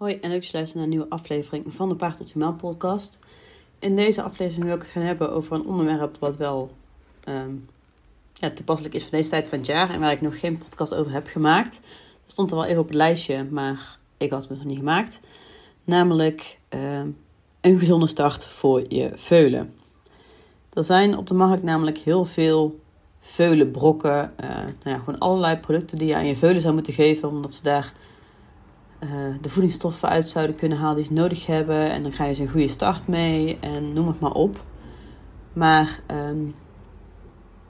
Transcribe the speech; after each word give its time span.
Hoi 0.00 0.18
en 0.20 0.30
leuk 0.30 0.40
dat 0.40 0.50
je 0.50 0.56
luistert 0.56 0.74
naar 0.74 0.84
een 0.84 0.96
nieuwe 0.96 1.10
aflevering 1.10 1.64
van 1.74 1.88
de 1.88 1.94
Paard 1.94 2.20
Optimaal 2.20 2.52
podcast. 2.52 3.18
In 3.78 3.96
deze 3.96 4.22
aflevering 4.22 4.64
wil 4.64 4.74
ik 4.74 4.80
het 4.80 4.90
gaan 4.90 5.02
hebben 5.02 5.32
over 5.32 5.54
een 5.54 5.66
onderwerp 5.66 6.16
wat 6.18 6.36
wel 6.36 6.70
ehm, 7.24 7.54
ja, 8.34 8.50
toepasselijk 8.50 8.94
is 8.94 9.02
voor 9.02 9.10
deze 9.10 9.30
tijd 9.30 9.48
van 9.48 9.58
het 9.58 9.66
jaar 9.66 9.90
en 9.90 10.00
waar 10.00 10.12
ik 10.12 10.20
nog 10.20 10.40
geen 10.40 10.58
podcast 10.58 10.94
over 10.94 11.12
heb 11.12 11.26
gemaakt. 11.26 11.80
Dat 12.22 12.32
stond 12.32 12.50
er 12.50 12.56
wel 12.56 12.64
even 12.64 12.80
op 12.80 12.86
het 12.86 12.96
lijstje, 12.96 13.44
maar 13.44 13.98
ik 14.16 14.30
had 14.30 14.40
het 14.40 14.50
nog 14.50 14.64
niet 14.64 14.78
gemaakt. 14.78 15.20
Namelijk 15.84 16.58
ehm, 16.68 17.08
een 17.60 17.78
gezonde 17.78 18.06
start 18.06 18.46
voor 18.46 18.84
je 18.88 19.12
veulen. 19.14 19.74
Er 20.72 20.84
zijn 20.84 21.16
op 21.16 21.26
de 21.26 21.34
markt 21.34 21.62
namelijk 21.62 21.98
heel 21.98 22.24
veel 22.24 22.80
veulenbrokken, 23.20 24.32
uh, 24.40 24.48
nou 24.48 24.72
ja, 24.82 24.98
gewoon 24.98 25.18
allerlei 25.18 25.56
producten 25.56 25.98
die 25.98 26.08
je 26.08 26.16
aan 26.16 26.26
je 26.26 26.36
veulen 26.36 26.62
zou 26.62 26.74
moeten 26.74 26.92
geven, 26.92 27.28
omdat 27.28 27.54
ze 27.54 27.62
daar 27.62 27.92
uh, 29.04 29.10
de 29.40 29.48
voedingsstoffen 29.48 30.08
uit 30.08 30.28
zouden 30.28 30.56
kunnen 30.56 30.78
halen 30.78 30.96
die 30.96 31.04
ze 31.04 31.12
nodig 31.12 31.46
hebben. 31.46 31.90
En 31.90 32.02
dan 32.02 32.12
ga 32.12 32.24
je 32.24 32.34
ze 32.34 32.42
een 32.42 32.48
goede 32.48 32.68
start 32.68 33.06
mee 33.06 33.58
en 33.60 33.92
noem 33.92 34.06
het 34.06 34.20
maar 34.20 34.32
op. 34.32 34.64
Maar 35.52 36.00
um, 36.10 36.54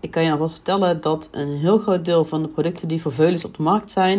ik 0.00 0.10
kan 0.10 0.24
je 0.24 0.32
alvast 0.32 0.55
vertellen 0.55 1.00
dat 1.00 1.28
een 1.32 1.56
heel 1.56 1.78
groot 1.78 2.05
deel 2.05 2.24
van 2.24 2.42
de 2.42 2.48
producten 2.48 2.88
die 2.88 3.00
voor 3.00 3.12
veulens 3.12 3.45
op 3.45 3.56
de 3.56 3.62
markt 3.62 3.91
zijn, 3.91 4.19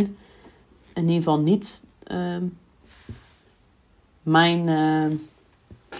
in 0.94 1.02
ieder 1.02 1.16
geval 1.16 1.39
niet 1.39 1.84
um, 2.12 2.58
mijn, 4.22 4.67
uh, 4.67 5.05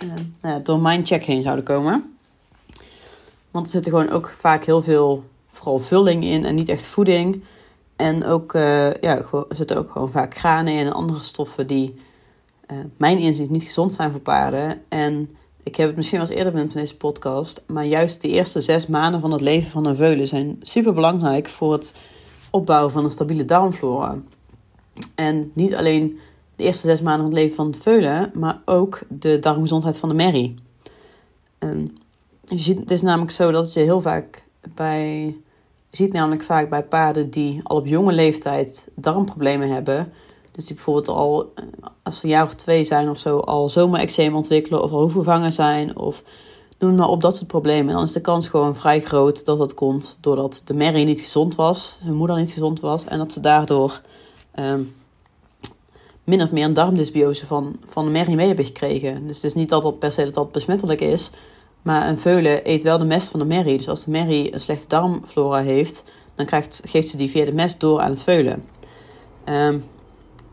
uh, 0.04 0.14
nou 0.42 0.62
door 0.62 0.80
mijn 0.80 1.06
check 1.06 1.24
heen 1.24 1.42
zouden 1.42 1.66
komen. 1.66 2.16
Want 3.52 3.66
er 3.66 3.72
zitten 3.72 3.92
gewoon 3.92 4.10
ook 4.10 4.30
vaak 4.30 4.66
heel 4.66 4.82
veel, 4.82 5.24
vooral 5.48 5.80
vulling 5.80 6.24
in 6.24 6.46
en 6.46 6.56
niet 6.56 6.70
echt 6.70 6.86
voeding. 6.86 7.44
En 8.02 8.26
ook, 8.26 8.54
uh, 8.54 8.94
ja, 8.94 9.26
zitten 9.50 9.78
ook 9.78 9.92
gewoon 9.92 10.12
vaak 10.12 10.38
granen 10.38 10.78
en 10.78 10.94
andere 10.94 11.20
stoffen 11.20 11.68
die 11.68 11.96
uh, 12.72 12.78
mijn 12.98 13.18
inzicht 13.18 13.50
niet 13.50 13.64
gezond 13.64 13.94
zijn 13.94 14.12
voor 14.12 14.20
paarden. 14.20 14.82
En 14.88 15.30
ik 15.64 15.76
heb 15.76 15.88
het 15.88 15.96
misschien 15.96 16.20
wel 16.20 16.28
eens 16.28 16.38
eerder 16.38 16.54
benoemd 16.54 16.74
in 16.74 16.80
deze 16.80 16.98
podcast, 16.98 17.64
maar 17.68 17.86
juist 17.86 18.22
de 18.22 18.28
eerste 18.28 18.62
zes 18.62 18.88
maanden 18.88 19.22
van 19.22 19.32
het 19.32 19.42
leven 19.42 19.72
van 19.72 19.86
een 19.86 19.96
veulen 19.96 20.28
zijn 20.28 20.58
super 20.62 20.94
belangrijk 20.94 21.48
voor 21.48 21.72
het 21.72 21.96
opbouwen 22.52 22.92
van 22.92 23.04
een 23.04 23.10
stabiele 23.10 23.46
darmflora. 23.46 24.18
En 25.16 25.52
niet 25.54 25.76
alleen 25.76 26.20
de 26.56 26.64
eerste 26.64 26.88
zes 26.88 27.02
maanden 27.02 27.22
van 27.22 27.32
het 27.32 27.40
leven 27.42 27.56
van 27.56 27.72
de 27.72 27.80
veulen, 27.80 28.32
maar 28.34 28.62
ook 28.66 29.00
de 29.08 29.40
darmgezondheid 29.40 29.98
van 29.98 30.10
de 30.10 30.16
merrie. 30.16 30.56
En 31.58 31.98
je 32.46 32.60
ziet, 32.60 32.80
het 32.80 32.92
is 32.92 33.02
namelijk 33.02 33.32
zo 33.32 33.52
dat 33.52 33.74
je 33.74 33.80
heel 33.80 34.02
vaak 34.02 34.44
bij 34.76 35.36
je 35.92 35.98
ziet 35.98 36.14
namelijk 36.14 36.44
vaak 36.44 36.70
bij 36.70 36.84
paarden 36.84 37.30
die 37.30 37.60
al 37.64 37.78
op 37.78 37.86
jonge 37.86 38.12
leeftijd 38.12 38.90
darmproblemen 38.96 39.70
hebben. 39.70 40.14
Dus 40.52 40.66
die 40.66 40.76
bijvoorbeeld 40.76 41.08
al, 41.08 41.52
eh, 41.56 41.64
als 42.04 42.20
ze 42.20 42.24
een 42.24 42.30
jaar 42.30 42.46
of 42.46 42.54
twee 42.54 42.84
zijn 42.84 43.10
of 43.10 43.18
zo, 43.20 43.38
al 43.38 43.70
zomerexeem 43.70 44.36
ontwikkelen 44.36 44.84
of 44.84 44.92
al 44.92 45.00
hoofdvervangen 45.00 45.54
zijn. 45.54 45.98
Of 45.98 46.24
noem 46.78 46.96
maar 46.96 47.08
op 47.08 47.22
dat 47.22 47.36
soort 47.36 47.48
problemen. 47.48 47.88
En 47.88 47.94
dan 47.96 48.04
is 48.04 48.12
de 48.12 48.22
kans 48.22 48.48
gewoon 48.48 48.76
vrij 48.76 49.02
groot 49.02 49.46
dat 49.46 49.58
dat 49.58 49.74
komt 49.74 50.18
doordat 50.22 50.62
de 50.66 50.74
merrie 50.74 51.06
niet 51.06 51.22
gezond 51.22 51.56
was, 51.56 52.00
hun 52.04 52.16
moeder 52.16 52.38
niet 52.38 52.52
gezond 52.52 52.80
was. 52.80 53.06
En 53.06 53.18
dat 53.18 53.34
ze 53.34 53.40
daardoor 53.40 54.02
um, 54.60 54.94
min 56.24 56.42
of 56.42 56.52
meer 56.52 56.66
een 56.66 56.74
darmdysbiose 56.74 57.46
van, 57.46 57.76
van 57.88 58.06
de 58.06 58.12
merrie 58.12 58.36
mee 58.36 58.48
hebben 58.48 58.66
gekregen. 58.66 59.28
Dus 59.28 59.36
het 59.36 59.46
is 59.46 59.54
niet 59.54 59.70
dat 59.70 59.82
dat 59.82 60.00
per 60.00 60.12
se 60.12 60.24
dat 60.24 60.34
dat 60.34 60.52
besmettelijk 60.52 61.02
is. 61.02 61.30
Maar 61.82 62.10
een 62.10 62.20
veulen 62.20 62.70
eet 62.70 62.84
wel 62.84 62.98
de 62.98 63.06
mest 63.06 63.30
van 63.30 63.40
de 63.40 63.46
merrie. 63.46 63.78
Dus 63.78 63.88
als 63.88 64.06
de 64.06 64.12
merrie 64.12 64.54
een 64.54 64.60
slechte 64.60 64.88
darmflora 64.88 65.62
heeft, 65.62 66.04
dan 66.36 66.46
krijgt, 66.46 66.82
geeft 66.86 67.08
ze 67.08 67.18
die 67.18 67.30
via 67.30 67.46
de 67.46 67.54
mest 67.54 67.80
door 67.80 68.00
aan 68.00 68.10
het 68.10 68.24
veulen. 68.24 68.66
Um, 69.46 69.84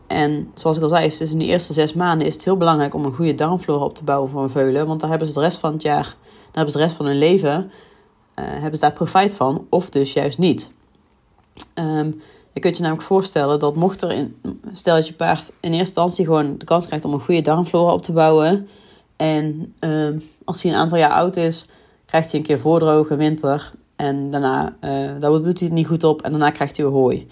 en 0.07 0.51
zoals 0.53 0.77
ik 0.77 0.83
al 0.83 0.89
zei, 0.89 1.09
dus 1.17 1.31
in 1.31 1.37
die 1.37 1.47
eerste 1.47 1.73
zes 1.73 1.93
maanden 1.93 2.27
is 2.27 2.33
het 2.33 2.43
heel 2.43 2.57
belangrijk 2.57 2.93
om 2.93 3.05
een 3.05 3.15
goede 3.15 3.35
darmflora 3.35 3.83
op 3.83 3.95
te 3.95 4.03
bouwen 4.03 4.29
voor 4.29 4.43
een 4.43 4.49
veulen. 4.49 4.87
Want 4.87 4.99
daar 4.99 5.09
hebben 5.09 5.27
ze 5.27 5.33
de 5.33 5.39
rest 5.39 5.57
van 5.57 5.73
het 5.73 5.81
jaar, 5.81 6.03
daar 6.03 6.45
hebben 6.51 6.71
ze 6.71 6.77
de 6.77 6.83
rest 6.83 6.95
van 6.95 7.05
hun 7.05 7.17
leven, 7.17 7.71
uh, 8.35 8.45
hebben 8.45 8.75
ze 8.75 8.79
daar 8.79 8.93
profijt 8.93 9.33
van. 9.33 9.65
Of 9.69 9.89
dus 9.89 10.13
juist 10.13 10.37
niet. 10.37 10.71
Um, 11.75 12.21
je 12.53 12.59
kunt 12.59 12.77
je 12.77 12.81
namelijk 12.81 13.07
voorstellen 13.07 13.59
dat 13.59 13.75
mocht 13.75 14.01
er, 14.01 14.11
in, 14.11 14.41
stel 14.73 14.95
dat 14.95 15.07
je 15.07 15.13
paard 15.13 15.51
in 15.59 15.71
eerste 15.71 15.77
instantie 15.77 16.25
gewoon 16.25 16.57
de 16.57 16.65
kans 16.65 16.85
krijgt 16.85 17.05
om 17.05 17.13
een 17.13 17.19
goede 17.19 17.41
darmflora 17.41 17.93
op 17.93 18.01
te 18.03 18.11
bouwen 18.11 18.69
en 19.19 19.73
uh, 19.79 20.21
als 20.45 20.61
hij 20.61 20.71
een 20.71 20.77
aantal 20.77 20.97
jaar 20.97 21.11
oud 21.11 21.35
is, 21.35 21.67
krijgt 22.05 22.31
hij 22.31 22.39
een 22.39 22.45
keer 22.45 22.59
voordroge 22.59 23.15
winter. 23.15 23.71
En 23.95 24.29
daarna 24.29 24.75
uh, 24.81 25.21
doet 25.21 25.43
hij 25.43 25.67
het 25.67 25.71
niet 25.71 25.87
goed 25.87 26.03
op 26.03 26.21
en 26.21 26.31
daarna 26.31 26.49
krijgt 26.49 26.77
hij 26.77 26.85
weer 26.85 26.93
hooi. 26.93 27.27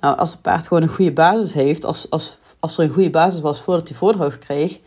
Nou, 0.00 0.16
als 0.16 0.30
het 0.32 0.42
paard 0.42 0.66
gewoon 0.66 0.82
een 0.82 0.88
goede 0.88 1.12
basis 1.12 1.52
heeft, 1.52 1.84
als, 1.84 2.10
als, 2.10 2.38
als 2.58 2.78
er 2.78 2.84
een 2.84 2.90
goede 2.90 3.10
basis 3.10 3.40
was 3.40 3.60
voordat 3.60 3.88
hij 3.88 3.96
voordroog 3.96 4.38
kreeg, 4.38 4.78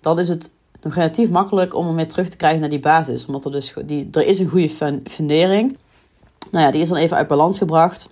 dan 0.00 0.18
is 0.18 0.28
het 0.28 0.50
nog 0.82 0.94
relatief 0.94 1.30
makkelijk 1.30 1.74
om 1.74 1.86
hem 1.86 1.96
weer 1.96 2.08
terug 2.08 2.28
te 2.28 2.36
krijgen 2.36 2.60
naar 2.60 2.68
die 2.68 2.80
basis. 2.80 3.26
Omdat 3.26 3.44
er 3.44 3.50
dus 3.50 3.74
die, 3.84 4.08
er 4.12 4.26
is 4.26 4.38
een 4.38 4.48
goede 4.48 4.98
fundering. 5.04 5.76
Nou 6.50 6.64
ja, 6.64 6.70
die 6.70 6.80
is 6.80 6.88
dan 6.88 6.98
even 6.98 7.16
uit 7.16 7.26
balans 7.26 7.58
gebracht. 7.58 8.08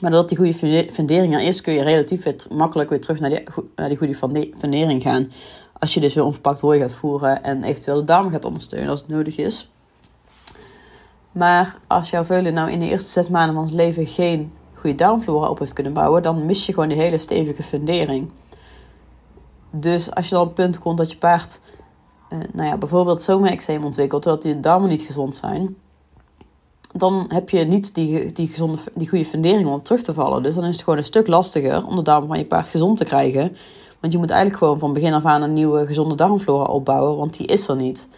Maar 0.00 0.10
doordat 0.10 0.28
die 0.28 0.38
goede 0.38 0.88
fundering 0.92 1.34
er 1.34 1.42
is, 1.42 1.60
kun 1.60 1.74
je 1.74 1.82
relatief 1.82 2.22
weer 2.22 2.36
makkelijk 2.50 2.90
weer 2.90 3.00
terug 3.00 3.20
naar 3.20 3.30
die, 3.30 3.42
naar 3.76 3.88
die 3.88 3.98
goede 3.98 4.50
fundering 4.58 5.02
gaan. 5.02 5.30
Als 5.78 5.94
je 5.94 6.00
dus 6.00 6.14
weer 6.14 6.24
onverpakt 6.24 6.60
hooi 6.60 6.80
gaat 6.80 6.94
voeren 6.94 7.42
en 7.42 7.62
eventueel 7.62 7.96
de 7.96 8.04
darm 8.04 8.30
gaat 8.30 8.44
ondersteunen 8.44 8.90
als 8.90 9.00
het 9.00 9.08
nodig 9.08 9.36
is. 9.36 9.70
Maar 11.32 11.78
als 11.86 12.10
jouw 12.10 12.24
veulen 12.24 12.52
nou 12.52 12.70
in 12.70 12.78
de 12.78 12.88
eerste 12.88 13.10
zes 13.10 13.28
maanden 13.28 13.54
van 13.54 13.66
zijn 13.66 13.80
leven 13.80 14.06
geen 14.06 14.52
goede 14.74 14.96
darmflora 14.96 15.48
op 15.48 15.58
heeft 15.58 15.72
kunnen 15.72 15.92
bouwen, 15.92 16.22
dan 16.22 16.46
mis 16.46 16.66
je 16.66 16.72
gewoon 16.72 16.88
die 16.88 16.98
hele 16.98 17.18
stevige 17.18 17.62
fundering. 17.62 18.30
Dus 19.70 20.14
als 20.14 20.28
je 20.28 20.34
dan 20.34 20.40
op 20.40 20.46
het 20.46 20.56
punt 20.56 20.78
komt 20.78 20.98
dat 20.98 21.10
je 21.10 21.16
paard, 21.16 21.60
eh, 22.28 22.38
nou 22.52 22.68
ja, 22.68 22.76
bijvoorbeeld 22.76 23.22
zomerexeem 23.22 23.84
ontwikkelt, 23.84 24.22
doordat 24.22 24.42
die 24.42 24.60
darmen 24.60 24.88
niet 24.88 25.02
gezond 25.02 25.34
zijn, 25.34 25.76
dan 26.92 27.24
heb 27.28 27.50
je 27.50 27.64
niet 27.64 27.94
die, 27.94 28.32
die, 28.32 28.48
gezonde, 28.48 28.78
die 28.94 29.08
goede 29.08 29.24
fundering 29.24 29.68
om 29.68 29.82
terug 29.82 30.02
te 30.02 30.14
vallen. 30.14 30.42
Dus 30.42 30.54
dan 30.54 30.64
is 30.64 30.74
het 30.74 30.84
gewoon 30.84 30.98
een 30.98 31.04
stuk 31.04 31.26
lastiger 31.26 31.86
om 31.86 31.96
de 31.96 32.02
darmen 32.02 32.28
van 32.28 32.38
je 32.38 32.46
paard 32.46 32.68
gezond 32.68 32.96
te 32.96 33.04
krijgen. 33.04 33.56
Want 34.06 34.18
je 34.18 34.24
moet 34.24 34.34
eigenlijk 34.34 34.62
gewoon 34.62 34.78
van 34.78 34.92
begin 34.92 35.12
af 35.12 35.24
aan 35.24 35.42
een 35.42 35.52
nieuwe 35.52 35.86
gezonde 35.86 36.14
darmflora 36.14 36.64
opbouwen, 36.64 37.16
want 37.16 37.36
die 37.36 37.46
is 37.46 37.68
er 37.68 37.76
niet. 37.76 38.08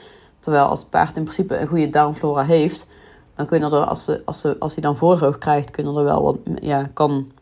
Terwijl 0.40 0.64
als 0.64 0.80
het 0.80 0.90
paard 0.90 1.16
in 1.16 1.22
principe 1.22 1.58
een 1.58 1.66
goede 1.66 1.88
darmflora 1.88 2.42
heeft, 2.44 2.86
dan 3.34 3.46
kunnen 3.46 3.72
er, 3.72 3.84
als, 3.84 4.04
ze, 4.04 4.22
als, 4.24 4.40
ze, 4.40 4.56
als 4.58 4.74
hij 4.74 4.82
dan 4.82 4.96
voordroog 4.96 5.38
krijgt, 5.38 5.70
kunnen 5.70 5.96
er 5.96 6.04
wel 6.04 6.42
ja, 6.60 6.90
kan, 6.92 7.32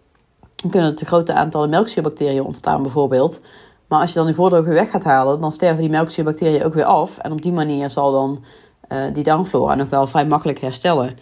kunnen 0.71 0.91
er 0.91 0.97
te 0.97 1.05
grote 1.05 1.33
aantallen 1.33 1.69
melkzuurbacteriën 1.69 2.45
ontstaan 2.45 2.83
bijvoorbeeld. 2.83 3.41
Maar 3.89 4.01
als 4.01 4.11
je 4.11 4.17
dan 4.17 4.27
die 4.27 4.35
voordroog 4.35 4.65
weer 4.65 4.75
weg 4.75 4.91
gaat 4.91 5.05
halen, 5.05 5.41
dan 5.41 5.53
sterven 5.53 5.81
die 5.81 5.91
melkzuurbacteriën 5.91 6.65
ook 6.65 6.75
weer 6.75 6.85
af. 6.85 7.19
En 7.19 7.33
op 7.33 7.43
die 7.43 7.53
manier 7.53 7.91
zal 7.91 8.13
dan 8.13 8.45
uh, 8.89 9.15
die 9.15 9.25
darmflora 9.25 9.75
nog 9.75 9.89
wel 9.89 10.07
vrij 10.07 10.27
makkelijk 10.27 10.59
herstellen. 10.59 11.19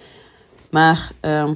Maar 0.70 1.10
uh, 1.20 1.50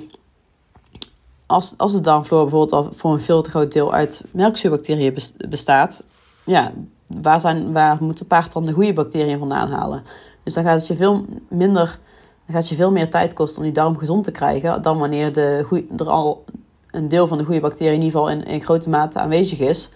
als, 1.48 1.74
als 1.76 1.92
de 1.92 2.00
darmflora 2.00 2.42
bijvoorbeeld 2.42 2.72
al 2.72 2.92
voor 2.92 3.12
een 3.12 3.20
veel 3.20 3.42
te 3.42 3.50
groot 3.50 3.72
deel 3.72 3.92
uit 3.92 4.24
melkzuurbacteriën 4.30 5.18
bestaat, 5.48 6.04
ja, 6.44 6.72
waar, 7.06 7.40
zijn, 7.40 7.72
waar 7.72 7.96
moet 8.00 8.18
de 8.18 8.24
paard 8.24 8.52
dan 8.52 8.66
de 8.66 8.72
goede 8.72 8.92
bacteriën 8.92 9.38
vandaan 9.38 9.70
halen? 9.70 10.02
Dus 10.42 10.54
dan 10.54 10.64
gaat 10.64 10.78
het 10.78 10.86
je 10.86 10.94
veel 10.94 11.24
minder, 11.48 11.98
dan 12.46 12.54
gaat 12.54 12.68
je 12.68 12.74
veel 12.74 12.90
meer 12.90 13.10
tijd 13.10 13.34
kosten 13.34 13.58
om 13.58 13.64
die 13.64 13.72
darm 13.72 13.98
gezond 13.98 14.24
te 14.24 14.30
krijgen, 14.30 14.82
dan 14.82 14.98
wanneer 14.98 15.32
de 15.32 15.82
er 15.96 16.10
al 16.10 16.44
een 16.90 17.08
deel 17.08 17.26
van 17.26 17.38
de 17.38 17.44
goede 17.44 17.60
bacteriën 17.60 17.94
in 17.94 18.02
ieder 18.02 18.20
geval 18.20 18.42
in, 18.46 18.60
grote 18.60 18.88
mate 18.88 19.18
aanwezig 19.18 19.58
is. 19.58 19.88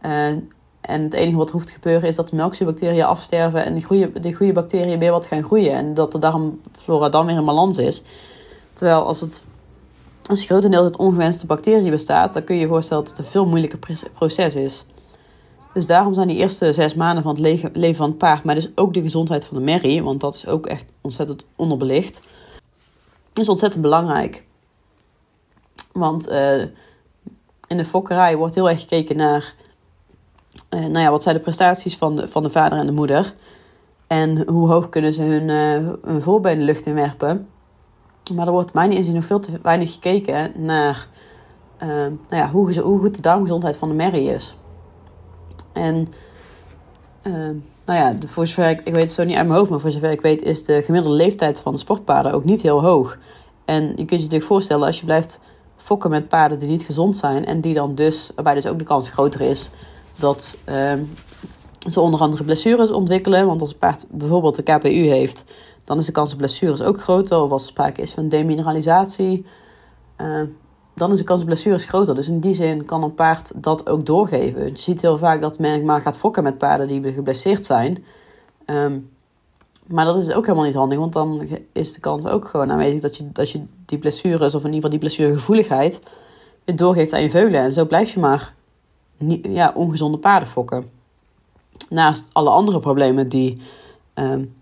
En, 0.00 0.50
en 0.80 1.02
het 1.02 1.14
enige 1.14 1.36
wat 1.36 1.48
er 1.48 1.54
hoeft 1.54 1.66
te 1.66 1.72
gebeuren 1.72 2.08
is 2.08 2.16
dat 2.16 2.28
de 2.28 2.36
melkzuurbacteriën 2.36 3.04
afsterven 3.04 3.64
en 3.64 3.74
die 3.74 3.84
goede, 3.84 4.20
die 4.20 4.34
goede 4.34 4.52
bacteriën 4.52 4.98
weer 4.98 5.12
wat 5.12 5.26
gaan 5.26 5.42
groeien. 5.42 5.72
En 5.72 5.94
dat 5.94 6.12
de 6.12 6.18
darmflora 6.18 7.08
dan 7.08 7.26
weer 7.26 7.36
in 7.36 7.44
balans 7.44 7.78
is. 7.78 8.02
Terwijl 8.72 9.06
als 9.06 9.20
het 9.20 9.42
als 10.28 10.44
grotendeels 10.44 10.84
uit 10.84 10.96
ongewenste 10.96 11.46
bacteriën 11.46 11.90
bestaat, 11.90 12.32
dan 12.32 12.44
kun 12.44 12.54
je 12.54 12.60
je 12.60 12.68
voorstellen 12.68 13.04
dat 13.04 13.16
het 13.16 13.24
een 13.24 13.30
veel 13.32 13.46
moeilijker 13.46 14.08
proces 14.14 14.56
is. 14.56 14.84
Dus 15.72 15.86
daarom 15.86 16.14
zijn 16.14 16.28
die 16.28 16.36
eerste 16.36 16.72
zes 16.72 16.94
maanden 16.94 17.22
van 17.22 17.34
het 17.34 17.72
leven 17.72 17.94
van 17.94 18.08
het 18.08 18.18
paard, 18.18 18.44
maar 18.44 18.54
dus 18.54 18.70
ook 18.74 18.94
de 18.94 19.02
gezondheid 19.02 19.44
van 19.44 19.56
de 19.56 19.62
merrie, 19.62 20.02
want 20.02 20.20
dat 20.20 20.34
is 20.34 20.46
ook 20.46 20.66
echt 20.66 20.92
ontzettend 21.00 21.44
onderbelicht, 21.56 22.26
is 23.34 23.48
ontzettend 23.48 23.82
belangrijk. 23.82 24.44
Want 25.92 26.28
uh, 26.28 26.60
in 27.66 27.76
de 27.76 27.84
fokkerij 27.84 28.36
wordt 28.36 28.54
heel 28.54 28.68
erg 28.68 28.80
gekeken 28.80 29.16
naar, 29.16 29.54
uh, 30.70 30.80
nou 30.80 30.98
ja, 30.98 31.10
wat 31.10 31.22
zijn 31.22 31.36
de 31.36 31.42
prestaties 31.42 31.96
van 31.96 32.16
de, 32.16 32.28
van 32.28 32.42
de 32.42 32.50
vader 32.50 32.78
en 32.78 32.86
de 32.86 32.92
moeder. 32.92 33.34
En 34.06 34.48
hoe 34.48 34.68
hoog 34.68 34.88
kunnen 34.88 35.12
ze 35.12 35.22
hun, 35.22 35.48
uh, 36.04 36.42
hun 36.42 36.62
lucht 36.62 36.86
in 36.86 36.94
werpen. 36.94 37.48
Maar 38.34 38.46
er 38.46 38.52
wordt 38.52 38.72
mijn 38.72 38.92
inzien 38.92 39.14
nog 39.14 39.24
veel 39.24 39.40
te 39.40 39.58
weinig 39.62 39.92
gekeken 39.92 40.52
naar 40.56 41.08
uh, 41.82 41.88
nou 41.88 42.12
ja, 42.28 42.50
hoe, 42.50 42.98
goed 42.98 43.14
de 43.14 43.22
darmgezondheid 43.22 43.76
van 43.76 43.88
de 43.88 43.94
merrie 43.94 44.28
is. 44.28 44.56
En 45.72 46.08
uh, 47.22 47.32
nou 47.86 47.98
ja, 47.98 48.14
voor 48.26 48.46
zover 48.46 48.70
ik, 48.70 48.80
weet 48.84 48.94
het 48.94 49.10
zo 49.10 49.24
niet 49.24 49.36
uit 49.36 49.46
mijn 49.46 49.58
hoofd, 49.58 49.70
maar 49.70 49.80
voor 49.80 49.90
zover 49.90 50.10
ik 50.10 50.20
weet 50.20 50.42
is 50.42 50.64
de 50.64 50.82
gemiddelde 50.82 51.16
leeftijd 51.16 51.60
van 51.60 51.72
de 51.72 51.78
sportpaarden 51.78 52.32
ook 52.32 52.44
niet 52.44 52.62
heel 52.62 52.82
hoog. 52.82 53.18
En 53.64 53.82
je 53.82 53.94
kunt 53.94 54.10
je 54.10 54.16
natuurlijk 54.16 54.44
voorstellen 54.44 54.86
als 54.86 54.98
je 54.98 55.04
blijft 55.04 55.40
fokken 55.76 56.10
met 56.10 56.28
paarden 56.28 56.58
die 56.58 56.68
niet 56.68 56.82
gezond 56.82 57.16
zijn 57.16 57.44
en 57.46 57.60
die 57.60 57.74
dan 57.74 57.94
dus, 57.94 58.30
waarbij 58.34 58.54
dus 58.54 58.66
ook 58.66 58.78
de 58.78 58.84
kans 58.84 59.10
groter 59.10 59.40
is 59.40 59.70
dat 60.16 60.56
ehm, 60.64 61.02
ze 61.90 62.00
onder 62.00 62.20
andere 62.20 62.44
blessures 62.44 62.90
ontwikkelen. 62.90 63.46
Want 63.46 63.60
als 63.60 63.72
een 63.72 63.78
paard 63.78 64.06
bijvoorbeeld 64.10 64.56
de 64.56 64.62
KPU 64.62 65.08
heeft, 65.08 65.44
dan 65.86 65.98
is 65.98 66.06
de 66.06 66.12
kans 66.12 66.32
op 66.32 66.38
blessures 66.38 66.82
ook 66.82 67.00
groter. 67.00 67.40
Of 67.40 67.50
als 67.50 67.62
er 67.62 67.68
sprake 67.68 68.02
is 68.02 68.12
van 68.12 68.28
demineralisatie, 68.28 69.46
uh, 70.20 70.42
dan 70.94 71.12
is 71.12 71.18
de 71.18 71.24
kans 71.24 71.40
op 71.40 71.46
blessures 71.46 71.84
groter. 71.84 72.14
Dus 72.14 72.28
in 72.28 72.40
die 72.40 72.54
zin 72.54 72.84
kan 72.84 73.02
een 73.02 73.14
paard 73.14 73.62
dat 73.62 73.88
ook 73.88 74.06
doorgeven. 74.06 74.66
Je 74.66 74.78
ziet 74.78 75.00
heel 75.00 75.18
vaak 75.18 75.40
dat 75.40 75.58
men 75.58 75.84
maar 75.84 76.00
gaat 76.00 76.18
fokken 76.18 76.42
met 76.42 76.58
paarden 76.58 76.88
die 76.88 77.12
geblesseerd 77.12 77.66
zijn. 77.66 78.04
Ehm, 78.64 78.98
maar 79.86 80.04
dat 80.04 80.22
is 80.22 80.32
ook 80.32 80.44
helemaal 80.44 80.66
niet 80.66 80.74
handig, 80.74 80.98
want 80.98 81.12
dan 81.12 81.48
is 81.72 81.92
de 81.92 82.00
kans 82.00 82.26
ook 82.26 82.48
gewoon 82.48 82.70
aanwezig 82.70 83.00
dat 83.00 83.16
je, 83.16 83.32
dat 83.32 83.50
je 83.50 83.64
die 83.84 83.98
blessures, 83.98 84.54
of 84.54 84.64
in 84.64 84.72
ieder 84.72 84.74
geval 84.74 84.90
die 84.90 84.98
blessuregevoeligheid, 84.98 86.00
weer 86.64 86.76
doorgeeft 86.76 87.12
aan 87.12 87.22
je 87.22 87.30
veulen. 87.30 87.60
En 87.60 87.72
zo 87.72 87.84
blijf 87.84 88.12
je 88.12 88.20
maar 88.20 88.54
ja, 89.42 89.72
ongezonde 89.74 90.18
paarden 90.18 90.48
fokken. 90.48 90.90
Naast 91.88 92.30
alle 92.32 92.50
andere 92.50 92.80
problemen 92.80 93.28
die, 93.28 93.60
um, 94.14 94.54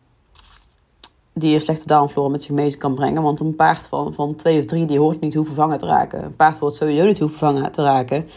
die 1.35 1.55
een 1.55 1.61
slechte 1.61 1.87
darmflora 1.87 2.29
met 2.29 2.43
zich 2.43 2.55
mee 2.55 2.77
kan 2.77 2.95
brengen. 2.95 3.23
Want 3.23 3.41
een 3.41 3.57
paard 3.57 3.87
van, 3.87 4.15
van 4.15 4.37
twee 4.37 4.59
of 4.59 4.65
drie 4.65 4.85
die 4.85 4.99
hoort 4.99 5.21
niet 5.21 5.35
hoe 5.35 5.47
vervangen 5.47 5.79
te 5.79 5.87
raken. 5.87 6.25
Een 6.25 6.37
paard 6.37 6.59
hoort 6.59 6.75
sowieso 6.75 7.05
niet 7.05 7.19
hoe 7.19 7.29
vervangen 7.29 7.73
te 7.73 7.83
raken. 7.83 8.29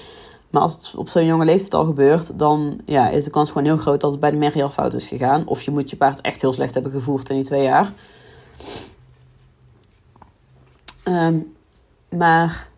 Maar 0.49 0.61
als 0.61 0.73
het 0.73 0.93
op 0.95 1.09
zo'n 1.09 1.25
jonge 1.25 1.45
leeftijd 1.45 1.73
al 1.73 1.85
gebeurt, 1.85 2.39
dan 2.39 2.79
ja, 2.85 3.09
is 3.09 3.23
de 3.23 3.29
kans 3.29 3.47
gewoon 3.47 3.63
heel 3.63 3.77
groot 3.77 4.01
dat 4.01 4.11
het 4.11 4.19
bij 4.19 4.31
de 4.31 4.37
merrie 4.37 4.63
al 4.63 4.69
fout 4.69 4.93
is 4.93 5.07
gegaan. 5.07 5.47
Of 5.47 5.61
je 5.61 5.71
moet 5.71 5.89
je 5.89 5.95
paard 5.95 6.21
echt 6.21 6.41
heel 6.41 6.53
slecht 6.53 6.73
hebben 6.73 6.91
gevoerd 6.91 7.29
in 7.29 7.35
die 7.35 7.45
twee 7.45 7.63
jaar. 7.63 7.93
Ehm, 11.03 11.37
maar 12.09 12.69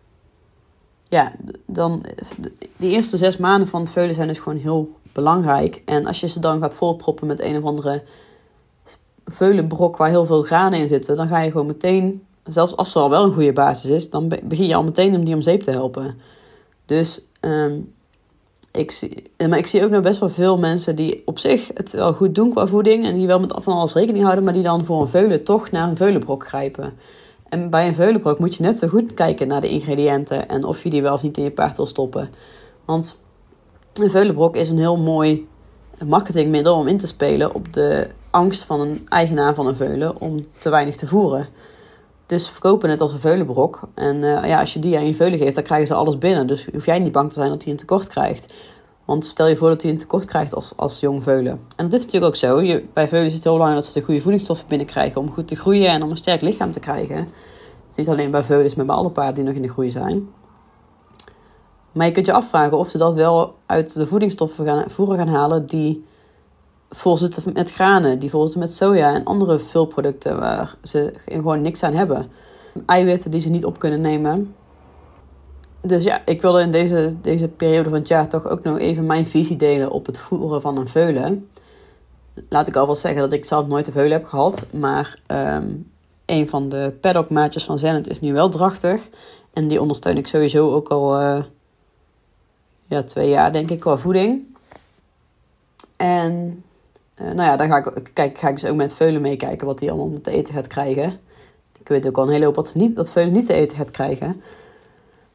ja, 1.08 1.32
dan 1.66 2.04
de 2.76 2.88
eerste 2.88 3.16
zes 3.16 3.36
maanden 3.36 3.68
van 3.68 3.80
het 3.80 3.90
veulen 3.90 4.14
zijn 4.14 4.28
dus 4.28 4.38
gewoon 4.38 4.58
heel 4.58 4.94
belangrijk. 5.12 5.82
En 5.84 6.06
als 6.06 6.20
je 6.20 6.28
ze 6.28 6.40
dan 6.40 6.60
gaat 6.60 6.76
volproppen 6.76 7.26
met 7.26 7.40
een 7.40 7.56
of 7.56 7.64
andere 7.64 8.02
veulenbrok 9.24 9.96
waar 9.96 10.08
heel 10.08 10.24
veel 10.24 10.42
granen 10.42 10.78
in 10.78 10.88
zitten, 10.88 11.16
dan 11.16 11.28
ga 11.28 11.40
je 11.40 11.50
gewoon 11.50 11.66
meteen, 11.66 12.22
zelfs 12.44 12.76
als 12.76 12.94
er 12.94 13.00
al 13.00 13.10
wel 13.10 13.24
een 13.24 13.32
goede 13.32 13.52
basis 13.52 13.90
is, 13.90 14.10
dan 14.10 14.28
begin 14.28 14.66
je 14.66 14.74
al 14.74 14.84
meteen 14.84 15.14
om 15.14 15.24
die 15.24 15.34
om 15.34 15.42
zeep 15.42 15.62
te 15.62 15.70
helpen. 15.70 16.18
Dus 16.86 17.20
um, 17.40 17.92
ik, 18.72 18.90
zie, 18.90 19.30
maar 19.48 19.58
ik 19.58 19.66
zie 19.66 19.84
ook 19.84 19.90
nog 19.90 20.02
best 20.02 20.20
wel 20.20 20.28
veel 20.28 20.58
mensen 20.58 20.96
die 20.96 21.22
op 21.24 21.38
zich 21.38 21.70
het 21.74 21.90
wel 21.90 22.12
goed 22.12 22.34
doen 22.34 22.50
qua 22.50 22.66
voeding 22.66 23.04
en 23.04 23.14
die 23.14 23.26
wel 23.26 23.40
met 23.40 23.54
van 23.58 23.74
alles 23.74 23.94
rekening 23.94 24.24
houden, 24.24 24.44
maar 24.44 24.52
die 24.52 24.62
dan 24.62 24.84
voor 24.84 25.00
een 25.00 25.08
veulen 25.08 25.44
toch 25.44 25.70
naar 25.70 25.88
een 25.88 25.96
veulenbrok 25.96 26.46
grijpen. 26.46 26.92
En 27.48 27.70
bij 27.70 27.86
een 27.86 27.94
veulenbrok 27.94 28.38
moet 28.38 28.54
je 28.54 28.62
net 28.62 28.78
zo 28.78 28.88
goed 28.88 29.14
kijken 29.14 29.48
naar 29.48 29.60
de 29.60 29.68
ingrediënten 29.68 30.48
en 30.48 30.64
of 30.64 30.82
je 30.82 30.90
die 30.90 31.02
wel 31.02 31.14
of 31.14 31.22
niet 31.22 31.36
in 31.36 31.44
je 31.44 31.50
paard 31.50 31.76
wil 31.76 31.86
stoppen. 31.86 32.30
Want 32.84 33.20
een 33.94 34.10
veulenbrok 34.10 34.56
is 34.56 34.70
een 34.70 34.78
heel 34.78 34.96
mooi 34.96 35.48
marketingmiddel 36.06 36.76
om 36.76 36.86
in 36.88 36.98
te 36.98 37.06
spelen 37.06 37.54
op 37.54 37.72
de 37.72 38.08
angst 38.30 38.64
van 38.64 38.80
een 38.80 39.06
eigenaar 39.08 39.54
van 39.54 39.66
een 39.66 39.76
veulen 39.76 40.20
om 40.20 40.46
te 40.58 40.70
weinig 40.70 40.96
te 40.96 41.06
voeren. 41.06 41.48
Dus 42.26 42.48
verkopen 42.48 42.90
het 42.90 43.00
als 43.00 43.12
een 43.12 43.20
veulenbrok. 43.20 43.80
En 43.94 44.16
uh, 44.16 44.46
ja, 44.46 44.60
als 44.60 44.72
je 44.72 44.78
die 44.78 44.96
aan 44.96 45.06
je 45.06 45.14
veulen 45.14 45.38
geeft, 45.38 45.54
dan 45.54 45.64
krijgen 45.64 45.86
ze 45.86 45.94
alles 45.94 46.18
binnen. 46.18 46.46
Dus 46.46 46.66
hoef 46.72 46.86
jij 46.86 46.98
niet 46.98 47.12
bang 47.12 47.28
te 47.28 47.34
zijn 47.34 47.50
dat 47.50 47.62
hij 47.62 47.72
een 47.72 47.78
tekort 47.78 48.08
krijgt. 48.08 48.52
Want 49.04 49.24
stel 49.24 49.46
je 49.46 49.56
voor 49.56 49.68
dat 49.68 49.82
hij 49.82 49.90
een 49.90 49.98
tekort 49.98 50.24
krijgt 50.24 50.54
als, 50.54 50.72
als 50.76 51.00
jong 51.00 51.22
veulen. 51.22 51.52
En 51.76 51.84
dat 51.84 51.92
is 51.92 52.04
natuurlijk 52.04 52.24
ook 52.24 52.36
zo. 52.36 52.62
Je, 52.62 52.84
bij 52.92 53.08
veulen 53.08 53.26
is 53.26 53.34
het 53.34 53.42
heel 53.42 53.52
belangrijk 53.52 53.84
dat 53.84 53.92
ze 53.92 53.98
de 53.98 54.04
goede 54.04 54.20
voedingsstoffen 54.20 54.68
binnenkrijgen 54.68 55.20
om 55.20 55.32
goed 55.32 55.48
te 55.48 55.56
groeien 55.56 55.90
en 55.90 56.02
om 56.02 56.10
een 56.10 56.16
sterk 56.16 56.40
lichaam 56.40 56.70
te 56.70 56.80
krijgen. 56.80 57.28
Dus 57.86 57.96
niet 57.96 58.08
alleen 58.08 58.30
bij 58.30 58.42
veulen, 58.42 58.72
maar 58.76 58.86
bij 58.86 58.94
alle 58.94 59.10
paarden 59.10 59.34
die 59.34 59.44
nog 59.44 59.54
in 59.54 59.62
de 59.62 59.68
groei 59.68 59.90
zijn. 59.90 60.28
Maar 61.92 62.06
je 62.06 62.12
kunt 62.12 62.26
je 62.26 62.32
afvragen 62.32 62.78
of 62.78 62.88
ze 62.90 62.98
dat 62.98 63.14
wel 63.14 63.54
uit 63.66 63.94
de 63.94 64.06
voedingsstoffen 64.06 64.64
gaan, 64.64 64.90
voeren 64.90 65.16
gaan 65.16 65.28
halen 65.28 65.66
die 65.66 66.04
vol 66.90 67.16
zitten 67.16 67.52
met 67.52 67.72
granen, 67.72 68.18
die 68.18 68.30
vol 68.30 68.42
zitten 68.42 68.60
met 68.60 68.74
soja 68.74 69.14
en 69.14 69.24
andere 69.24 69.58
vulproducten 69.58 70.38
waar 70.38 70.76
ze 70.82 71.12
gewoon 71.26 71.60
niks 71.60 71.82
aan 71.82 71.94
hebben. 71.94 72.30
Eiwitten 72.86 73.30
die 73.30 73.40
ze 73.40 73.50
niet 73.50 73.64
op 73.64 73.78
kunnen 73.78 74.00
nemen. 74.00 74.54
Dus 75.80 76.04
ja, 76.04 76.22
ik 76.24 76.42
wilde 76.42 76.60
in 76.60 76.70
deze, 76.70 77.16
deze 77.20 77.48
periode 77.48 77.88
van 77.88 77.98
het 77.98 78.08
jaar 78.08 78.28
toch 78.28 78.48
ook 78.48 78.62
nog 78.62 78.78
even 78.78 79.06
mijn 79.06 79.26
visie 79.26 79.56
delen 79.56 79.90
op 79.90 80.06
het 80.06 80.18
voeren 80.18 80.60
van 80.60 80.76
een 80.76 80.88
veulen. 80.88 81.48
Laat 82.48 82.68
ik 82.68 82.76
alvast 82.76 83.00
zeggen 83.00 83.20
dat 83.20 83.32
ik 83.32 83.44
zelf 83.44 83.66
nooit 83.66 83.86
een 83.86 83.92
veulen 83.92 84.12
heb 84.12 84.26
gehad, 84.26 84.66
maar 84.72 85.18
um, 85.26 85.90
een 86.26 86.48
van 86.48 86.68
de 86.68 86.96
paddockmaatjes 87.00 87.64
van 87.64 87.78
Zenit 87.78 88.08
is 88.08 88.20
nu 88.20 88.32
wel 88.32 88.48
drachtig. 88.48 89.08
En 89.52 89.68
die 89.68 89.80
ondersteun 89.80 90.16
ik 90.16 90.26
sowieso 90.26 90.74
ook 90.74 90.88
al 90.88 91.20
uh, 91.20 91.42
ja, 92.86 93.02
twee 93.02 93.28
jaar, 93.28 93.52
denk 93.52 93.70
ik, 93.70 93.80
qua 93.80 93.96
voeding. 93.96 94.56
En 95.96 96.64
nou 97.20 97.42
ja, 97.42 97.56
dan 97.56 97.68
ga 97.68 97.76
ik, 97.76 98.10
kijk, 98.12 98.38
ga 98.38 98.48
ik 98.48 98.60
dus 98.60 98.70
ook 98.70 98.76
met 98.76 98.94
Veulen 98.94 99.20
meekijken 99.20 99.66
wat 99.66 99.80
hij 99.80 99.90
allemaal 99.90 100.20
te 100.20 100.30
eten 100.30 100.54
gaat 100.54 100.66
krijgen. 100.66 101.18
Ik 101.80 101.88
weet 101.88 102.06
ook 102.06 102.16
al 102.16 102.24
een 102.24 102.32
hele 102.32 102.44
hoop 102.44 102.54
wat, 102.54 102.74
niet, 102.74 102.94
wat 102.94 103.10
Veulen 103.10 103.32
niet 103.32 103.46
te 103.46 103.52
eten 103.52 103.76
gaat 103.76 103.90
krijgen. 103.90 104.42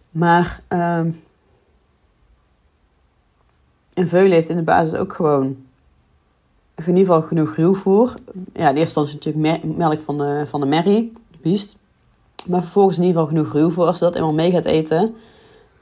Maar 0.10 0.62
um, 0.70 1.22
een 3.94 4.08
Veulen 4.08 4.32
heeft 4.32 4.50
in 4.50 4.56
de 4.56 4.64
basis 4.64 5.00
ook 5.00 5.14
gewoon 5.14 5.46
in 6.76 6.88
ieder 6.88 7.06
geval 7.06 7.22
genoeg 7.22 7.56
ruwvoer. 7.56 8.14
Ja, 8.54 8.70
in 8.70 8.76
eerste 8.76 9.00
instantie 9.00 9.34
natuurlijk 9.34 9.78
melk 9.78 10.00
van 10.00 10.18
de, 10.18 10.44
van 10.46 10.60
de 10.60 10.66
merrie, 10.66 11.14
de 11.32 11.38
biest. 11.42 11.78
Maar 12.48 12.62
vervolgens 12.62 12.98
in 12.98 13.04
ieder 13.04 13.22
geval 13.22 13.36
genoeg 13.36 13.54
ruwvoer 13.54 13.86
als 13.86 13.98
ze 13.98 14.04
dat 14.04 14.16
eenmaal 14.16 14.34
mee 14.34 14.52
gaat 14.52 14.66
eten. 14.66 15.16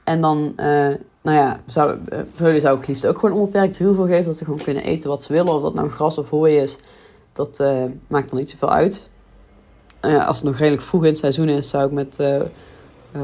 En 0.04 0.20
dan 0.20 0.52
uh, 0.56 0.94
nou 1.24 1.36
ja, 1.36 1.60
zou, 1.66 1.98
veulen 2.34 2.60
zou 2.60 2.78
ik 2.78 2.86
liefst 2.86 3.06
ook 3.06 3.18
gewoon 3.18 3.38
onbeperkt 3.38 3.78
ruwvoer 3.78 4.06
geven. 4.06 4.24
Dat 4.24 4.36
ze 4.36 4.44
gewoon 4.44 4.62
kunnen 4.62 4.82
eten 4.82 5.08
wat 5.08 5.22
ze 5.22 5.32
willen. 5.32 5.54
Of 5.54 5.62
dat 5.62 5.74
nou 5.74 5.88
gras 5.88 6.18
of 6.18 6.30
hooi 6.30 6.56
is, 6.56 6.76
dat 7.32 7.60
uh, 7.60 7.84
maakt 8.06 8.30
dan 8.30 8.38
niet 8.38 8.50
zoveel 8.50 8.70
uit. 8.70 9.10
Uh, 10.00 10.26
als 10.26 10.36
het 10.36 10.46
nog 10.46 10.56
redelijk 10.58 10.82
vroeg 10.82 11.02
in 11.02 11.08
het 11.08 11.18
seizoen 11.18 11.48
is, 11.48 11.68
zou 11.68 11.86
ik 11.86 11.92
met 11.92 12.18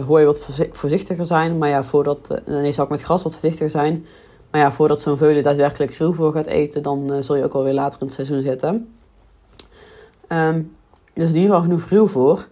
hooi 0.07 0.25
wat 0.25 0.49
voorzichtiger 0.73 1.25
zijn. 1.25 1.59
Maar 1.59 1.69
ja, 1.69 1.85
voordat, 1.85 2.41
nee, 2.47 2.73
zou 2.73 2.87
ik 2.87 2.93
met 2.93 3.03
gras 3.03 3.23
wat 3.23 3.33
voorzichtiger 3.33 3.71
zijn. 3.71 4.07
Maar 4.51 4.61
ja, 4.61 4.73
voordat 4.73 5.01
zo'n 5.01 5.17
veulen 5.17 5.43
daadwerkelijk 5.43 5.93
ruwvoer 5.93 6.33
gaat 6.33 6.47
eten, 6.47 6.83
dan 6.83 7.23
zul 7.23 7.37
je 7.37 7.45
ook 7.45 7.53
alweer 7.53 7.73
later 7.73 8.01
in 8.01 8.07
het 8.07 8.15
seizoen 8.15 8.41
zitten. 8.41 8.95
Um, 10.29 10.77
dus 11.15 11.29
in 11.29 11.35
ieder 11.35 11.51
geval 11.51 11.63
genoeg 11.63 11.89
ruwvoer. 11.89 12.49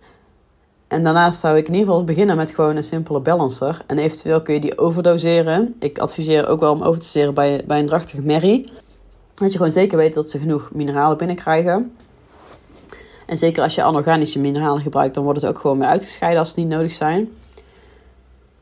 En 0.88 1.02
daarnaast 1.02 1.38
zou 1.38 1.56
ik 1.56 1.66
in 1.66 1.72
ieder 1.72 1.88
geval 1.88 2.04
beginnen 2.04 2.36
met 2.36 2.50
gewoon 2.50 2.76
een 2.76 2.84
simpele 2.84 3.20
balancer. 3.20 3.82
En 3.86 3.98
eventueel 3.98 4.42
kun 4.42 4.54
je 4.54 4.60
die 4.60 4.78
overdoseren. 4.78 5.74
Ik 5.78 5.98
adviseer 5.98 6.46
ook 6.46 6.60
wel 6.60 6.72
om 6.72 6.82
over 6.82 7.00
te 7.00 7.04
doseren 7.04 7.34
bij, 7.34 7.64
bij 7.66 7.78
een 7.78 7.86
drachtige 7.86 8.22
merrie. 8.22 8.72
Dat 9.34 9.52
je 9.52 9.56
gewoon 9.56 9.72
zeker 9.72 9.96
weet 9.96 10.14
dat 10.14 10.30
ze 10.30 10.38
genoeg 10.38 10.70
mineralen 10.72 11.16
binnenkrijgen. 11.16 11.96
En 13.26 13.38
zeker 13.38 13.62
als 13.62 13.74
je 13.74 13.82
anorganische 13.82 14.38
mineralen 14.38 14.80
gebruikt, 14.80 15.14
dan 15.14 15.24
worden 15.24 15.42
ze 15.42 15.48
ook 15.48 15.58
gewoon 15.58 15.78
weer 15.78 15.88
uitgescheiden 15.88 16.38
als 16.38 16.50
ze 16.50 16.60
niet 16.60 16.68
nodig 16.68 16.92
zijn. 16.92 17.28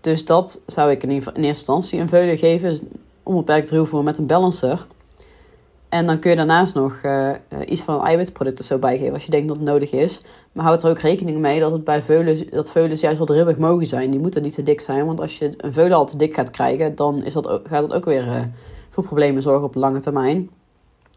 Dus 0.00 0.24
dat 0.24 0.62
zou 0.66 0.90
ik 0.90 1.02
in, 1.02 1.10
in 1.10 1.20
eerste 1.24 1.42
instantie 1.42 2.00
een 2.00 2.08
veulen 2.08 2.38
geven. 2.38 2.70
Dus 2.70 2.80
onbeperkt 3.22 3.70
ruwvoer 3.70 4.02
met 4.02 4.18
een 4.18 4.26
balancer. 4.26 4.86
En 5.96 6.06
dan 6.06 6.18
kun 6.18 6.30
je 6.30 6.36
daarnaast 6.36 6.74
nog 6.74 7.00
uh, 7.02 7.32
iets 7.66 7.82
van 7.82 8.04
eiwitproducten 8.04 8.64
zo 8.64 8.78
bijgeven 8.78 9.12
als 9.12 9.24
je 9.24 9.30
denkt 9.30 9.48
dat 9.48 9.56
het 9.56 9.66
nodig 9.66 9.92
is. 9.92 10.20
Maar 10.52 10.64
houd 10.64 10.82
er 10.82 10.90
ook 10.90 10.98
rekening 10.98 11.38
mee 11.38 11.60
dat 11.60 11.72
het 11.72 11.84
bij 11.84 12.02
veulen, 12.02 12.50
dat 12.50 12.70
veulens 12.70 13.00
juist 13.00 13.18
wat 13.18 13.30
ribbig 13.30 13.58
mogen 13.58 13.86
zijn. 13.86 14.10
Die 14.10 14.20
moeten 14.20 14.42
niet 14.42 14.54
te 14.54 14.62
dik 14.62 14.80
zijn, 14.80 15.06
want 15.06 15.20
als 15.20 15.38
je 15.38 15.54
een 15.56 15.72
veulen 15.72 15.96
al 15.96 16.06
te 16.06 16.16
dik 16.16 16.34
gaat 16.34 16.50
krijgen, 16.50 16.94
dan 16.94 17.24
is 17.24 17.32
dat, 17.32 17.60
gaat 17.64 17.88
dat 17.88 17.92
ook 17.92 18.04
weer 18.04 18.26
uh, 18.26 18.40
voor 18.90 19.04
problemen 19.04 19.42
zorgen 19.42 19.64
op 19.64 19.74
lange 19.74 20.00
termijn. 20.00 20.50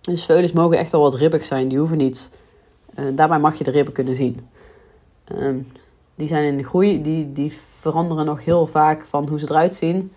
Dus 0.01 0.25
veulens 0.25 0.51
mogen 0.51 0.77
echt 0.77 0.91
wel 0.91 1.01
wat 1.01 1.15
ribbig 1.15 1.45
zijn, 1.45 1.67
die 1.67 1.77
hoeven 1.77 1.97
niet. 1.97 2.39
Daarbij 3.13 3.39
mag 3.39 3.57
je 3.57 3.63
de 3.63 3.71
ribben 3.71 3.93
kunnen 3.93 4.15
zien. 4.15 4.47
Um, 5.35 5.67
die 6.15 6.27
zijn 6.27 6.43
in 6.43 6.57
de 6.57 6.63
groei, 6.63 7.01
die, 7.01 7.31
die 7.31 7.51
veranderen 7.53 8.25
nog 8.25 8.45
heel 8.45 8.67
vaak 8.67 9.05
van 9.05 9.27
hoe 9.27 9.39
ze 9.39 9.45
eruit 9.49 9.73
zien. 9.73 10.11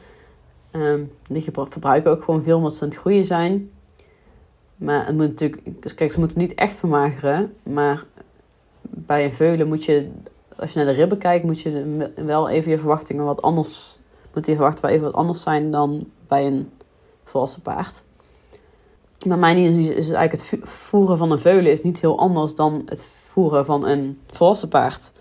Um, 0.73 1.13
die 1.29 1.43
verbruiken 1.43 2.11
ook 2.11 2.23
gewoon 2.23 2.43
veel 2.43 2.57
omdat 2.57 2.75
ze 2.75 2.83
aan 2.83 2.89
het 2.89 2.99
groeien 2.99 3.25
zijn. 3.25 3.71
Maar 4.83 5.07
het 5.07 5.17
moet 5.17 5.29
natuurlijk, 5.29 5.63
kijk, 5.95 6.13
ze 6.13 6.19
moeten 6.19 6.39
niet 6.39 6.55
echt 6.55 6.77
vermageren, 6.77 7.55
maar 7.63 8.05
bij 8.83 9.25
een 9.25 9.33
veulen 9.33 9.69
moet 9.69 9.85
je, 9.85 10.11
als 10.57 10.73
je 10.73 10.79
naar 10.79 10.95
de 10.95 11.01
ribben 11.01 11.19
kijkt, 11.19 11.45
moet 11.45 11.61
je 11.61 12.11
wel 12.17 12.49
even 12.49 12.71
je 12.71 12.79
verwachtingen 12.79 13.25
wat 13.25 13.43
anders, 13.43 13.99
moet 14.35 14.47
je 14.47 14.55
verwachten 14.55 14.85
wel 14.85 14.93
even 14.93 15.07
wat 15.07 15.15
anders 15.15 15.43
zijn 15.43 15.71
dan 15.71 16.09
bij 16.27 16.47
een 16.47 16.71
volwassen 17.25 17.63
paard. 17.63 18.03
Maar 19.27 19.39
mijn 19.39 19.57
is, 19.57 19.77
is 19.77 20.11
eigenlijk 20.11 20.33
het 20.33 20.71
voeren 20.71 21.19
van 21.19 21.31
een 21.31 21.39
veulen 21.39 21.73
is 21.73 21.83
niet 21.83 22.01
heel 22.01 22.19
anders 22.19 22.55
dan 22.55 22.83
het 22.87 23.05
voeren 23.05 23.65
van 23.65 23.87
een 23.87 24.21
volwassen 24.27 24.69
paard. 24.69 25.13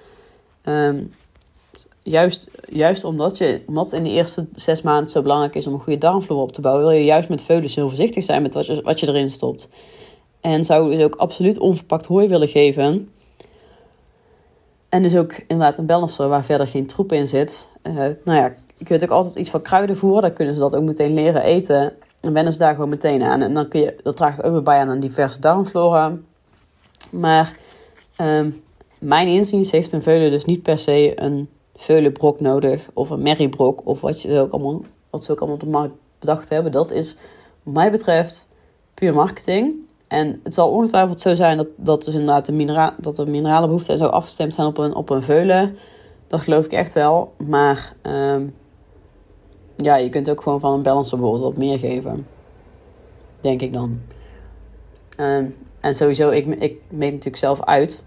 Um, 0.64 1.14
juist, 2.04 2.50
juist 2.70 3.04
omdat, 3.04 3.38
je, 3.38 3.62
omdat 3.68 3.94
in 3.94 4.04
de 4.04 4.10
eerste 4.10 4.48
zes 4.56 4.82
maanden 4.82 5.04
het 5.04 5.12
zo 5.12 5.22
belangrijk 5.22 5.56
is 5.56 5.68
om 5.68 5.74
een 5.74 5.80
goede 5.80 6.00
darmvloer 6.00 6.42
op 6.42 6.52
te 6.52 6.62
bouwen, 6.62 6.86
wil 6.86 6.96
je 6.96 7.04
juist 7.04 7.30
met 7.30 7.44
veulens 7.44 7.76
heel 7.76 7.88
voorzichtig 7.88 8.24
zijn 8.24 8.42
met 8.42 8.54
wat 8.54 8.66
je, 8.66 8.82
wat 8.82 9.00
je 9.00 9.08
erin 9.08 9.32
stopt. 9.32 9.70
En 10.42 10.66
zou 10.66 10.92
dus 10.92 11.04
ook 11.04 11.16
absoluut 11.16 11.60
onverpakt 11.60 12.06
hooi 12.06 12.28
willen 12.28 12.48
geven. 12.48 13.12
En 14.90 15.02
dus 15.02 15.16
ook 15.16 15.34
inderdaad 15.48 15.78
een 15.78 15.86
balancer 15.86 16.28
waar 16.28 16.46
verder 16.46 16.68
geen 16.68 16.86
troep 16.86 17.12
in 17.12 17.28
zit. 17.28 17.68
Uh, 17.84 17.94
nou 17.96 18.40
ja, 18.40 18.56
je 18.78 18.86
kunt 18.86 19.04
ook 19.04 19.10
altijd 19.10 19.36
iets 19.36 19.50
van 19.50 19.62
kruiden 19.62 19.98
voeren. 19.98 20.22
Dan 20.22 20.34
kunnen 20.34 20.54
ze 20.54 20.60
dat 20.60 20.76
ook 20.76 20.84
meteen 20.84 21.14
leren 21.14 21.44
eten. 21.44 21.94
dan 22.20 22.34
wennen 22.34 22.54
ze 22.54 22.60
daar 22.60 22.74
gewoon 22.74 22.90
meteen 22.90 23.24
aan. 23.24 23.42
En 23.42 23.54
dan 23.54 23.68
kun 23.68 23.82
je, 23.82 23.96
dat 24.04 24.16
draagt 24.16 24.44
ook 24.44 24.52
weer 24.52 24.64
bij 24.64 24.80
aan 24.80 24.90
een 24.90 25.00
diverse 25.00 25.40
darmflora. 25.40 26.18
Maar 27.10 27.58
um, 28.22 28.64
mijn 29.00 29.28
inziens 29.28 29.72
heeft 29.72 29.92
een 29.92 30.04
veulen 30.04 30.32
dus 30.32 30.46
niet 30.46 30.62
per 30.62 30.78
se 30.78 31.22
een 31.22 31.50
veulenbrok 31.82 32.40
nodig. 32.40 32.90
Of 32.94 33.10
een 33.10 33.22
merriebrok. 33.22 33.82
Of 33.84 34.02
wat, 34.02 34.22
je 34.22 34.40
ook 34.40 34.52
allemaal, 34.52 34.82
wat 35.10 35.24
ze 35.24 35.32
ook 35.32 35.40
allemaal 35.40 35.58
op 35.58 35.64
de 35.64 35.70
markt 35.70 35.94
bedacht 36.20 36.50
hebben. 36.50 36.72
Dat 36.72 36.92
is 36.92 37.18
wat 37.64 37.74
mij 37.74 37.92
betreft 37.92 38.52
puur 38.94 39.14
marketing. 39.14 39.76
En 40.08 40.40
het 40.44 40.54
zal 40.54 40.70
ongetwijfeld 40.72 41.20
zo 41.20 41.36
zijn 41.36 41.58
dat, 41.58 41.68
dat, 41.76 42.04
dus 42.04 42.14
inderdaad 42.14 42.46
de, 42.46 42.52
minera 42.52 42.96
dat 43.00 43.16
de 43.16 43.26
mineralenbehoeften 43.26 43.98
zo 43.98 44.06
afgestemd 44.06 44.54
zijn 44.54 44.68
op 44.68 44.78
een, 44.78 44.96
op 44.96 45.10
een 45.10 45.24
veulen. 45.24 45.78
Dat 46.28 46.42
geloof 46.42 46.66
ik 46.66 46.72
echt 46.72 46.94
wel. 46.94 47.34
Maar 47.38 47.94
um, 48.04 48.54
ja, 49.78 49.96
je 49.96 50.10
kunt 50.10 50.30
ook 50.30 50.42
gewoon 50.42 50.60
van 50.60 50.74
een 50.74 50.82
balancer 50.82 51.18
bijvoorbeeld 51.18 51.54
wat 51.54 51.64
meer 51.64 51.80
geven. 51.80 52.28
Denk 53.40 53.62
ik 53.62 53.74
dan. 53.74 54.00
Um, 55.18 55.56
en 55.80 55.96
sowieso, 55.96 56.30
ik, 56.30 56.46
ik 56.46 56.82
meet 56.90 57.12
natuurlijk 57.12 57.38
zelf 57.38 57.64
uit. 57.64 58.04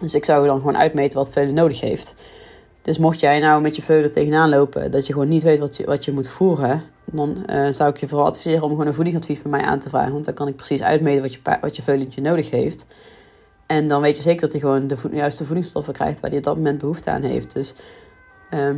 Dus 0.00 0.14
ik 0.14 0.24
zou 0.24 0.46
dan 0.46 0.58
gewoon 0.58 0.76
uitmeten 0.76 1.18
wat 1.18 1.30
veulen 1.30 1.54
nodig 1.54 1.80
heeft. 1.80 2.14
Dus 2.84 2.98
mocht 2.98 3.20
jij 3.20 3.40
nou 3.40 3.62
met 3.62 3.76
je 3.76 3.82
veulen 3.82 4.10
tegenaan 4.10 4.48
lopen, 4.48 4.90
dat 4.90 5.06
je 5.06 5.12
gewoon 5.12 5.28
niet 5.28 5.42
weet 5.42 5.58
wat 5.58 5.76
je, 5.76 5.84
wat 5.84 6.04
je 6.04 6.12
moet 6.12 6.28
voeren, 6.28 6.82
dan 7.04 7.44
uh, 7.50 7.68
zou 7.68 7.90
ik 7.90 7.96
je 7.96 8.08
vooral 8.08 8.26
adviseren 8.26 8.62
om 8.62 8.70
gewoon 8.70 8.86
een 8.86 8.94
voedingsadvies 8.94 9.42
bij 9.42 9.50
mij 9.50 9.60
aan 9.60 9.78
te 9.78 9.88
vragen. 9.88 10.12
Want 10.12 10.24
dan 10.24 10.34
kan 10.34 10.48
ik 10.48 10.56
precies 10.56 10.82
uitmeten 10.82 11.22
wat 11.22 11.32
je, 11.32 11.38
wat 11.60 11.76
je 11.76 11.82
veulentje 11.82 12.20
nodig 12.20 12.50
heeft. 12.50 12.86
En 13.66 13.88
dan 13.88 14.00
weet 14.00 14.16
je 14.16 14.22
zeker 14.22 14.40
dat 14.40 14.52
hij 14.52 14.60
gewoon 14.60 14.86
de 14.86 14.96
juiste 15.12 15.44
voedingsstoffen 15.44 15.92
krijgt 15.92 16.20
waar 16.20 16.30
hij 16.30 16.38
op 16.38 16.44
dat 16.44 16.56
moment 16.56 16.78
behoefte 16.78 17.10
aan 17.10 17.22
heeft. 17.22 17.52
Dus 17.52 17.74
uh, 18.50 18.70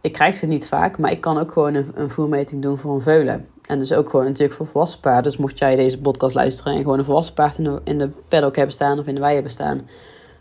ik 0.00 0.12
krijg 0.12 0.36
ze 0.36 0.46
niet 0.46 0.68
vaak, 0.68 0.98
maar 0.98 1.10
ik 1.10 1.20
kan 1.20 1.38
ook 1.38 1.52
gewoon 1.52 1.74
een, 1.74 1.90
een 1.94 2.10
voermeting 2.10 2.62
doen 2.62 2.78
voor 2.78 2.94
een 2.94 3.00
veulen. 3.00 3.46
En 3.66 3.78
dus 3.78 3.92
ook 3.92 4.10
gewoon 4.10 4.24
natuurlijk 4.24 4.54
voor 4.54 4.66
volwassen 4.66 5.00
paarden. 5.00 5.22
Dus 5.22 5.36
mocht 5.36 5.58
jij 5.58 5.76
deze 5.76 6.00
podcast 6.00 6.34
luisteren 6.34 6.72
en 6.72 6.82
gewoon 6.82 6.98
een 6.98 7.04
volwassen 7.04 7.34
paard 7.34 7.58
in 7.58 7.64
de, 7.64 7.80
in 7.84 7.98
de 7.98 8.10
paddock 8.28 8.56
hebben 8.56 8.74
staan 8.74 8.98
of 8.98 9.06
in 9.06 9.14
de 9.14 9.20
wei 9.20 9.34
hebben 9.34 9.52
staan, 9.52 9.88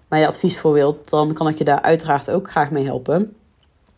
je 0.09 0.27
advies 0.27 0.59
voor 0.59 0.73
wilt, 0.73 1.09
dan 1.09 1.33
kan 1.33 1.47
ik 1.47 1.57
je 1.57 1.63
daar 1.63 1.81
uiteraard 1.81 2.31
ook 2.31 2.49
graag 2.49 2.71
mee 2.71 2.85
helpen. 2.85 3.35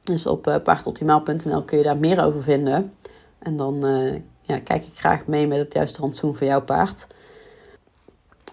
Dus 0.04 0.26
op 0.26 0.48
uh, 0.48 0.56
paardoptimaal.nl 0.64 1.64
kun 1.64 1.78
je 1.78 1.84
daar 1.84 1.98
meer 1.98 2.24
over 2.24 2.44
vinden. 2.44 2.94
En 3.40 3.58
dan 3.58 3.86
uh, 3.86 4.14
ja, 4.42 4.60
kijk 4.60 4.86
ik 4.86 4.98
graag 4.98 5.26
mee 5.26 5.48
met 5.48 5.58
het 5.58 5.74
juiste 5.74 6.02
rantsoen 6.02 6.36
voor 6.36 6.48
jouw 6.48 6.62
paard. 6.62 7.08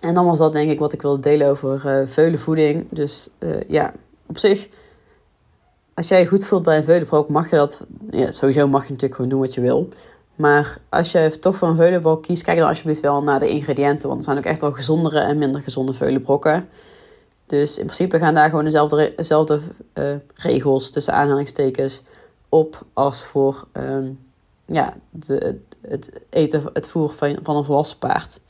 En 0.00 0.14
dan 0.14 0.26
was 0.26 0.38
dat 0.38 0.52
denk 0.52 0.70
ik 0.70 0.78
wat 0.78 0.92
ik 0.92 1.02
wilde 1.02 1.22
delen 1.22 1.48
over 1.48 2.00
uh, 2.00 2.06
veulenvoeding. 2.06 2.86
Dus 2.90 3.30
ja, 3.68 3.92
op 4.26 4.38
zich, 4.38 4.68
als 5.94 6.08
jij 6.08 6.20
je 6.20 6.26
goed 6.26 6.44
voelt 6.44 6.62
bij 6.62 6.76
een 6.76 6.84
veulenbrok, 6.84 7.28
mag 7.28 7.50
je 7.50 7.56
dat... 7.56 7.86
Ja, 8.10 8.30
sowieso 8.30 8.68
mag 8.68 8.82
je 8.82 8.88
natuurlijk 8.88 9.14
gewoon 9.14 9.30
doen 9.30 9.40
wat 9.40 9.54
je 9.54 9.60
wil. 9.60 9.88
Maar 10.34 10.78
als 10.88 11.12
je 11.12 11.38
toch 11.38 11.56
voor 11.56 11.68
een 11.68 11.76
veulenbrok 11.76 12.22
kiest, 12.22 12.42
kijk 12.42 12.58
dan 12.58 12.68
alsjeblieft 12.68 13.00
wel 13.00 13.22
naar 13.22 13.38
de 13.38 13.48
ingrediënten. 13.48 14.08
Want 14.08 14.20
er 14.20 14.26
zijn 14.26 14.38
ook 14.38 14.44
echt 14.44 14.60
wel 14.60 14.72
gezondere 14.72 15.18
en 15.18 15.38
minder 15.38 15.62
gezonde 15.62 15.92
veulenbrokken. 15.92 16.68
Dus 17.46 17.78
in 17.78 17.84
principe 17.84 18.18
gaan 18.18 18.34
daar 18.34 18.48
gewoon 18.48 18.64
dezelfde, 18.64 19.12
dezelfde 19.16 19.60
uh, 19.94 20.14
regels 20.34 20.90
tussen 20.90 21.12
aanhalingstekens 21.12 22.02
op 22.48 22.84
als 22.92 23.24
voor 23.24 23.66
um, 23.72 24.18
ja, 24.64 24.94
de, 25.10 25.60
het 25.80 26.20
eten, 26.30 26.62
het 26.72 26.88
voeren 26.88 27.16
van, 27.16 27.38
van 27.42 27.56
een 27.56 27.64
volwassen 27.64 27.98
paard. 27.98 28.40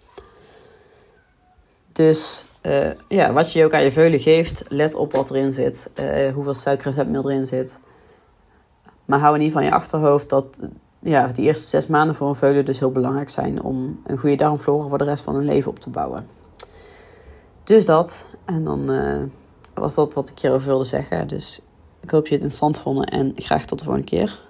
Dus 1.92 2.44
uh, 2.62 2.90
ja, 3.08 3.32
wat 3.32 3.52
je 3.52 3.64
ook 3.64 3.74
aan 3.74 3.82
je 3.82 3.92
veulen 3.92 4.20
geeft, 4.20 4.64
let 4.68 4.94
op 4.94 5.12
wat 5.12 5.30
erin 5.30 5.52
zit, 5.52 5.90
uh, 6.00 6.32
hoeveel 6.32 6.54
suikerreceptmeel 6.54 7.30
erin 7.30 7.46
zit. 7.46 7.80
Maar 9.04 9.18
hou 9.18 9.34
in 9.34 9.40
ieder 9.40 9.56
geval 9.56 9.68
in 9.68 9.74
je 9.74 9.82
achterhoofd 9.82 10.28
dat 10.28 10.58
ja, 10.98 11.26
die 11.26 11.44
eerste 11.44 11.66
zes 11.66 11.86
maanden 11.86 12.16
voor 12.16 12.28
een 12.28 12.34
veulen 12.34 12.64
dus 12.64 12.78
heel 12.78 12.92
belangrijk 12.92 13.28
zijn 13.28 13.62
om 13.62 14.00
een 14.04 14.18
goede 14.18 14.36
darmflora 14.36 14.88
voor 14.88 14.98
de 14.98 15.04
rest 15.04 15.24
van 15.24 15.34
hun 15.34 15.44
leven 15.44 15.70
op 15.70 15.78
te 15.78 15.90
bouwen. 15.90 16.26
Dus 17.66 17.84
dat. 17.84 18.28
En 18.44 18.64
dan 18.64 18.90
uh, 18.90 19.22
was 19.74 19.94
dat 19.94 20.14
wat 20.14 20.28
ik 20.28 20.38
hierover 20.38 20.66
wilde 20.66 20.84
zeggen. 20.84 21.28
Dus 21.28 21.60
ik 22.00 22.10
hoop 22.10 22.26
je 22.26 22.32
het 22.32 22.42
interessant 22.42 22.78
vonden 22.78 23.04
en 23.04 23.32
graag 23.36 23.64
tot 23.64 23.78
de 23.78 23.84
volgende 23.84 24.08
keer. 24.08 24.45